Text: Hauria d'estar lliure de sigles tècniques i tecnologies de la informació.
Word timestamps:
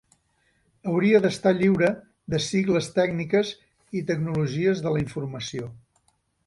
Hauria 0.91 1.19
d'estar 1.25 1.53
lliure 1.59 1.91
de 2.35 2.39
sigles 2.47 2.91
tècniques 2.97 3.53
i 4.01 4.05
tecnologies 4.13 4.87
de 4.89 4.97
la 4.97 5.09
informació. 5.09 5.75